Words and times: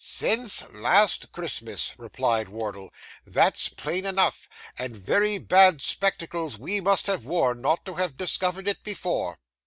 'Since 0.03 0.67
last 0.71 1.31
Christmas,' 1.31 1.93
replied 1.95 2.49
Wardle; 2.49 2.91
'that's 3.27 3.69
plain 3.69 4.03
enough, 4.03 4.49
and 4.75 4.97
very 4.97 5.37
bad 5.37 5.79
spectacles 5.79 6.57
we 6.57 6.81
must 6.81 7.05
have 7.05 7.23
worn, 7.23 7.61
not 7.61 7.85
to 7.85 7.93
have 7.93 8.17
discovered 8.17 8.67
it 8.67 8.81
before. 8.83 9.37